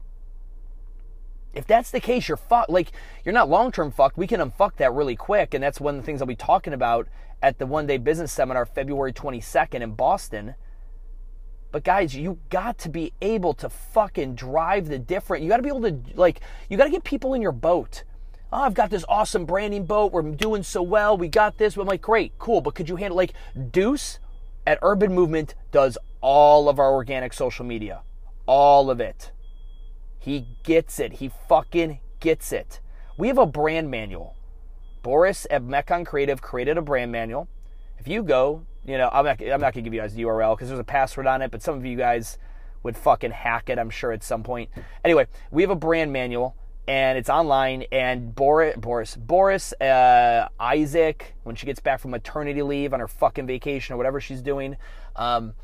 If 1.56 1.66
that's 1.66 1.90
the 1.90 2.00
case, 2.00 2.28
you're 2.28 2.36
fucked. 2.36 2.68
Like, 2.68 2.92
you're 3.24 3.32
not 3.32 3.48
long 3.48 3.72
term 3.72 3.90
fucked. 3.90 4.18
We 4.18 4.26
can 4.26 4.40
unfuck 4.40 4.76
that 4.76 4.92
really 4.92 5.16
quick. 5.16 5.54
And 5.54 5.64
that's 5.64 5.80
one 5.80 5.96
of 5.96 6.02
the 6.02 6.06
things 6.06 6.20
I'll 6.20 6.26
be 6.26 6.36
talking 6.36 6.74
about 6.74 7.08
at 7.42 7.58
the 7.58 7.66
one 7.66 7.86
day 7.86 7.96
business 7.96 8.30
seminar, 8.30 8.66
February 8.66 9.12
22nd 9.12 9.80
in 9.80 9.92
Boston. 9.92 10.54
But 11.72 11.84
guys, 11.84 12.14
you 12.14 12.38
got 12.48 12.78
to 12.78 12.88
be 12.88 13.12
able 13.20 13.54
to 13.54 13.68
fucking 13.68 14.34
drive 14.34 14.88
the 14.88 14.98
different. 14.98 15.42
You 15.42 15.50
got 15.50 15.58
to 15.58 15.62
be 15.62 15.68
able 15.68 15.82
to, 15.82 15.98
like, 16.14 16.40
you 16.70 16.76
got 16.76 16.84
to 16.84 16.90
get 16.90 17.04
people 17.04 17.34
in 17.34 17.42
your 17.42 17.52
boat. 17.52 18.04
Oh, 18.52 18.62
I've 18.62 18.74
got 18.74 18.90
this 18.90 19.04
awesome 19.08 19.44
branding 19.44 19.84
boat. 19.84 20.12
We're 20.12 20.22
doing 20.22 20.62
so 20.62 20.80
well. 20.80 21.16
We 21.16 21.28
got 21.28 21.58
this. 21.58 21.76
I'm 21.76 21.86
like, 21.86 22.00
great, 22.00 22.38
cool. 22.38 22.60
But 22.60 22.74
could 22.74 22.88
you 22.88 22.96
handle, 22.96 23.16
like, 23.16 23.32
Deuce 23.70 24.20
at 24.66 24.78
Urban 24.82 25.12
Movement 25.12 25.54
does 25.70 25.98
all 26.20 26.68
of 26.68 26.78
our 26.78 26.92
organic 26.92 27.32
social 27.32 27.64
media, 27.64 28.02
all 28.46 28.90
of 28.90 29.00
it. 29.00 29.32
He 30.18 30.46
gets 30.64 30.98
it. 30.98 31.14
He 31.14 31.30
fucking 31.48 32.00
gets 32.20 32.52
it. 32.52 32.80
We 33.18 33.28
have 33.28 33.38
a 33.38 33.46
brand 33.46 33.90
manual. 33.90 34.34
Boris 35.02 35.46
at 35.50 35.62
Mekon 35.62 36.04
Creative 36.04 36.42
created 36.42 36.76
a 36.78 36.82
brand 36.82 37.12
manual. 37.12 37.48
If 37.98 38.08
you 38.08 38.22
go, 38.22 38.66
you 38.86 38.98
know, 38.98 39.08
I'm 39.12 39.24
not, 39.24 39.40
I'm 39.40 39.60
not 39.60 39.74
gonna 39.74 39.82
give 39.82 39.94
you 39.94 40.00
guys 40.00 40.14
the 40.14 40.22
URL 40.22 40.56
because 40.56 40.68
there's 40.68 40.80
a 40.80 40.84
password 40.84 41.26
on 41.26 41.42
it, 41.42 41.50
but 41.50 41.62
some 41.62 41.76
of 41.76 41.84
you 41.84 41.96
guys 41.96 42.38
would 42.82 42.96
fucking 42.96 43.32
hack 43.32 43.68
it, 43.68 43.78
I'm 43.78 43.90
sure, 43.90 44.12
at 44.12 44.22
some 44.22 44.42
point. 44.42 44.70
Anyway, 45.04 45.26
we 45.50 45.62
have 45.62 45.70
a 45.70 45.76
brand 45.76 46.12
manual 46.12 46.56
and 46.88 47.18
it's 47.18 47.28
online. 47.28 47.84
And 47.92 48.34
Boris, 48.34 48.76
Boris, 48.76 49.16
Boris, 49.16 49.72
uh, 49.74 50.48
Isaac, 50.60 51.34
when 51.42 51.56
she 51.56 51.66
gets 51.66 51.80
back 51.80 52.00
from 52.00 52.12
maternity 52.12 52.62
leave 52.62 52.94
on 52.94 53.00
her 53.00 53.08
fucking 53.08 53.46
vacation 53.46 53.94
or 53.94 53.96
whatever 53.96 54.20
she's 54.20 54.42
doing, 54.42 54.76
um, 55.16 55.54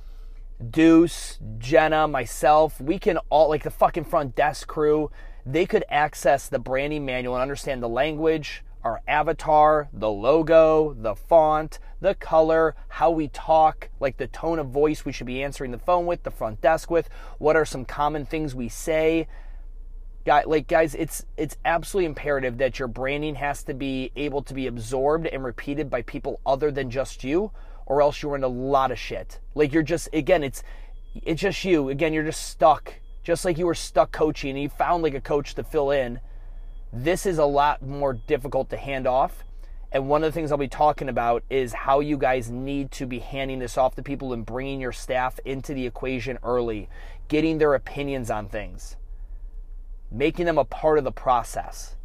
Deuce, 0.71 1.39
Jenna, 1.59 2.07
myself, 2.07 2.81
we 2.81 2.99
can 2.99 3.19
all, 3.31 3.49
like 3.49 3.63
the 3.63 3.71
fucking 3.71 4.05
front 4.05 4.35
desk 4.35 4.69
crew, 4.69 5.11
they 5.45 5.67
could 5.67 5.85
access 5.89 6.49
the 6.49 6.59
branding 6.59 7.05
manual 7.05 7.35
and 7.35 7.43
understand 7.43 7.83
the 7.83 7.89
language, 7.89 8.65
our 8.85 9.01
avatar, 9.07 9.89
the 9.93 10.11
logo, 10.11 10.95
the 10.95 11.15
font, 11.15 11.79
the 12.01 12.15
color, 12.15 12.75
how 12.89 13.11
we 13.11 13.29
talk, 13.29 13.89
like 14.01 14.17
the 14.17 14.27
tone 14.27 14.59
of 14.59 14.69
voice 14.69 15.05
we 15.05 15.13
should 15.13 15.27
be 15.27 15.43
answering 15.43 15.71
the 15.71 15.79
phone 15.79 16.07
with, 16.07 16.23
the 16.23 16.31
front 16.31 16.61
desk 16.61 16.91
with, 16.91 17.09
what 17.39 17.57
are 17.57 17.65
some 17.65 17.85
common 17.85 18.27
things 18.27 18.55
we 18.55 18.69
say. 18.69 19.29
Guy, 20.25 20.45
like 20.47 20.69
guys, 20.69 20.95
it's 20.95 21.27
it's 21.37 21.57
absolutely 21.65 22.07
imperative 22.07 22.59
that 22.59 22.79
your 22.79 22.87
branding 22.87 23.35
has 23.35 23.65
to 23.65 23.75
be 23.75 24.13
able 24.15 24.43
to 24.43 24.55
be 24.55 24.69
absorbed 24.69 25.27
and 25.27 25.43
repeated 25.43 25.91
by 25.91 26.03
people 26.03 26.41
other 26.47 26.71
than 26.71 26.91
just 26.91 27.25
you 27.25 27.51
or 27.87 28.01
else 28.01 28.23
you're 28.23 28.37
in 28.37 28.45
a 28.45 28.49
lot 28.49 28.91
of 28.91 28.99
shit. 28.99 29.41
Like 29.55 29.73
you're 29.73 29.83
just 29.83 30.09
again, 30.13 30.45
it's 30.45 30.63
it's 31.15 31.43
just 31.43 31.65
you. 31.65 31.89
Again, 31.89 32.13
you're 32.13 32.25
just 32.25 32.49
stuck. 32.49 32.95
Just 33.23 33.45
like 33.45 33.59
you 33.59 33.67
were 33.67 33.75
stuck 33.75 34.13
coaching 34.13 34.51
and 34.51 34.63
you 34.63 34.69
found 34.69 35.03
like 35.03 35.15
a 35.15 35.21
coach 35.21 35.55
to 35.55 35.65
fill 35.65 35.91
in. 35.91 36.21
This 36.93 37.25
is 37.25 37.39
a 37.39 37.47
lot 37.47 37.81
more 37.81 38.13
difficult 38.13 38.69
to 38.71 38.77
hand 38.77 39.07
off. 39.07 39.45
And 39.93 40.09
one 40.09 40.23
of 40.23 40.29
the 40.29 40.33
things 40.33 40.53
I'll 40.53 40.59
be 40.59 40.69
talking 40.69 41.09
about 41.09 41.43
is 41.49 41.73
how 41.73 42.01
you 42.01 42.19
guys 42.19 42.51
need 42.51 42.91
to 42.93 43.07
be 43.07 43.19
handing 43.19 43.59
this 43.59 43.79
off 43.79 43.95
to 43.97 44.03
people 44.03 44.33
and 44.33 44.45
bringing 44.45 44.81
your 44.81 44.93
staff 44.93 45.39
into 45.45 45.75
the 45.75 45.87
equation 45.87 46.39
early, 46.43 46.89
getting 47.29 47.59
their 47.59 47.75
opinions 47.75 48.31
on 48.31 48.49
things, 48.49 48.97
making 50.11 50.47
them 50.47 50.59
a 50.59 50.65
part 50.65 50.99
of 50.99 51.05
the 51.05 51.13
process. 51.13 51.97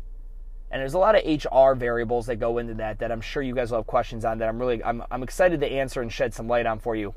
And 0.71 0.81
there's 0.81 0.93
a 0.93 0.99
lot 0.99 1.15
of 1.15 1.23
HR 1.25 1.73
variables 1.75 2.25
that 2.25 2.37
go 2.37 2.57
into 2.57 2.73
that 2.75 2.99
that 2.99 3.11
I'm 3.11 3.21
sure 3.21 3.41
you 3.41 3.55
guys 3.55 3.71
will 3.71 3.79
have 3.79 3.87
questions 3.87 4.25
on 4.25 4.37
that 4.39 4.49
I'm 4.49 4.59
really 4.59 4.83
I'm, 4.83 5.03
I'm 5.11 5.23
excited 5.23 5.61
to 5.61 5.71
answer 5.71 6.01
and 6.01 6.11
shed 6.11 6.33
some 6.33 6.47
light 6.47 6.65
on 6.65 6.79
for 6.79 6.95
you. 6.95 7.13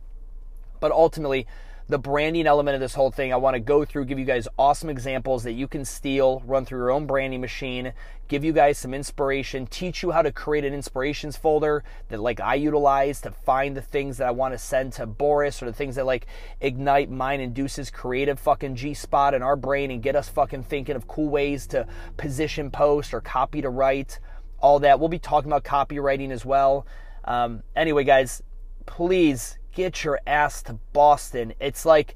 But 0.79 0.93
ultimately, 0.93 1.47
the 1.91 1.99
branding 1.99 2.47
element 2.47 2.77
of 2.77 2.81
this 2.81 2.95
whole 2.95 3.11
thing, 3.11 3.33
I 3.33 3.37
want 3.37 3.55
to 3.55 3.61
go 3.61 3.85
through, 3.85 4.05
give 4.05 4.19
you 4.19 4.25
guys 4.25 4.47
awesome 4.57 4.89
examples 4.89 5.43
that 5.43 5.53
you 5.53 5.67
can 5.67 5.85
steal, 5.85 6.41
run 6.47 6.65
through 6.65 6.79
your 6.79 6.93
own 6.93 7.05
branding 7.05 7.41
machine, 7.41 7.93
give 8.29 8.45
you 8.45 8.53
guys 8.53 8.79
some 8.79 8.95
inspiration, 8.95 9.67
teach 9.67 10.03
you 10.03 10.13
how 10.13 10.23
to 10.23 10.31
create 10.31 10.65
an 10.65 10.73
inspirations 10.73 11.37
folder 11.37 11.83
that 12.09 12.21
like 12.21 12.39
I 12.39 12.55
utilize 12.55 13.21
to 13.23 13.33
find 13.33 13.77
the 13.77 13.83
things 13.83 14.19
that 14.19 14.29
I 14.29 14.31
want 14.31 14.55
to 14.55 14.59
send 14.59 14.93
to 14.95 15.07
Boris 15.07 15.61
or 15.61 15.67
the 15.67 15.73
things 15.73 15.97
that 15.97 16.07
like 16.07 16.27
ignite 16.61 17.11
mine 17.11 17.41
induces 17.41 17.91
creative 17.91 18.39
fucking 18.39 18.77
G 18.77 18.95
spot 18.95 19.35
in 19.35 19.43
our 19.43 19.57
brain 19.57 19.91
and 19.91 20.01
get 20.01 20.15
us 20.15 20.29
fucking 20.29 20.63
thinking 20.63 20.95
of 20.95 21.09
cool 21.09 21.29
ways 21.29 21.67
to 21.69 21.89
position 22.17 22.71
post 22.71 23.13
or 23.13 23.21
copy 23.21 23.63
to 23.63 23.69
write, 23.69 24.21
all 24.61 24.79
that. 24.79 25.01
We'll 25.01 25.09
be 25.09 25.19
talking 25.19 25.51
about 25.51 25.65
copywriting 25.65 26.31
as 26.31 26.45
well. 26.45 26.87
Um, 27.25 27.65
anyway, 27.75 28.05
guys, 28.05 28.43
please 28.87 29.59
get 29.73 30.05
your 30.05 30.21
ass 30.27 30.63
to 30.65 30.75
Boston. 30.93 31.55
It's 31.61 31.85
like, 31.85 32.15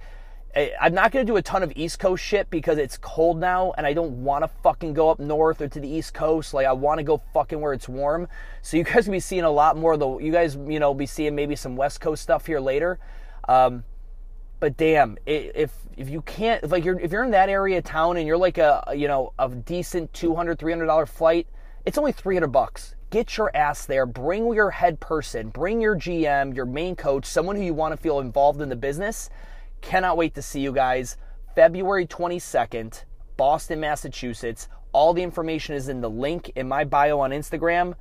eh, 0.55 0.71
I'm 0.81 0.95
not 0.95 1.13
going 1.13 1.27
to 1.27 1.31
do 1.33 1.37
a 1.37 1.43
ton 1.43 1.63
of 1.63 1.73
East 1.77 1.99
Coast 1.99 2.25
shit 2.25 2.51
because 2.51 2.79
it's 2.79 2.97
cold 2.99 3.39
now 3.39 3.73
and 3.77 3.87
I 3.87 3.93
don't 3.93 4.25
want 4.25 4.45
to 4.45 4.49
fucking 4.63 4.95
go 4.95 5.11
up 5.11 5.19
north 5.19 5.61
or 5.61 5.69
to 5.69 5.81
the 5.81 5.89
East 5.89 6.15
Coast. 6.15 6.55
Like, 6.55 6.67
I 6.67 6.73
want 6.73 6.99
to 6.99 7.05
go 7.05 7.23
fucking 7.33 7.61
where 7.61 7.73
it's 7.73 7.89
warm. 7.89 8.29
So, 8.63 8.77
you 8.77 8.85
guys 8.85 9.07
will 9.07 9.13
be 9.13 9.21
seeing 9.21 9.45
a 9.45 9.51
lot 9.51 9.77
more 9.77 9.95
of 9.95 10.01
the, 10.01 10.19
you 10.19 10.33
guys, 10.33 10.57
you 10.57 10.81
know, 10.81 10.95
be 10.95 11.07
seeing 11.07 11.35
maybe 11.35 11.57
some 11.57 11.77
West 11.77 12.01
Coast 12.01 12.23
stuff 12.23 12.47
here 12.47 12.61
later. 12.61 12.99
Um, 13.49 13.85
but 14.61 14.79
damn, 14.79 15.19
if 15.27 15.73
if 15.95 16.09
you 16.09 16.23
can't, 16.23 16.65
if 16.65 16.73
like 16.73 16.87
you're 16.87 16.99
if 16.99 17.13
you're 17.13 17.25
in 17.25 17.33
that 17.33 17.51
area 17.51 17.77
of 17.77 17.85
town 17.85 18.17
and 18.17 18.27
you're 18.27 18.39
like 18.39 18.57
a 18.57 18.83
you 18.97 19.09
know 19.09 19.35
a 19.39 19.49
decent 19.51 20.11
200 20.15 20.59
300 20.59 20.87
dollar 20.87 21.05
flight, 21.05 21.47
it's 21.85 21.99
only 21.99 22.13
300 22.13 22.47
bucks 22.49 22.95
get 23.15 23.37
your 23.37 23.57
ass 23.57 23.87
there, 23.87 24.07
bring 24.07 24.53
your 24.53 24.73
head 24.73 24.99
person, 24.99 25.49
bring 25.49 25.81
your 25.81 25.95
GM, 25.95 26.53
your 26.53 26.67
main 26.67 26.97
coach, 26.97 27.25
someone 27.25 27.55
who 27.55 27.63
you 27.63 27.73
want 27.73 27.93
to 27.93 27.97
feel 27.97 28.19
involved 28.19 28.61
in 28.61 28.69
the 28.69 28.75
business. 28.75 29.31
Cannot 29.83 30.17
wait 30.17 30.35
to 30.35 30.43
see 30.43 30.59
you 30.59 30.73
guys. 30.73 31.17
February 31.55 32.09
22nd, 32.09 33.05
Boston, 33.37 33.79
Massachusetts. 33.79 34.67
All 34.91 35.15
the 35.15 35.23
information 35.23 35.77
is 35.77 35.89
in 35.89 36.01
the 36.01 36.11
link 36.11 36.51
in 36.57 36.67
my 36.67 36.83
bio 36.83 37.21
on 37.21 37.31
Instagram. 37.31 37.95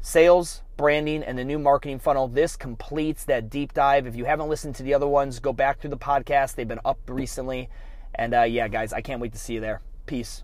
Sales, 0.00 0.62
branding, 0.78 1.22
and 1.22 1.36
the 1.36 1.44
new 1.44 1.58
marketing 1.58 1.98
funnel. 1.98 2.26
This 2.26 2.56
completes 2.56 3.26
that 3.26 3.50
deep 3.50 3.74
dive. 3.74 4.06
If 4.06 4.16
you 4.16 4.24
haven't 4.24 4.48
listened 4.48 4.76
to 4.76 4.82
the 4.82 4.94
other 4.94 5.08
ones, 5.08 5.40
go 5.40 5.52
back 5.52 5.78
through 5.78 5.90
the 5.90 5.98
podcast. 5.98 6.54
They've 6.54 6.66
been 6.66 6.80
up 6.86 7.00
recently. 7.06 7.68
And 8.14 8.32
uh, 8.34 8.44
yeah, 8.44 8.68
guys, 8.68 8.94
I 8.94 9.02
can't 9.02 9.20
wait 9.20 9.32
to 9.34 9.38
see 9.38 9.52
you 9.52 9.60
there. 9.60 9.82
Peace. 10.06 10.42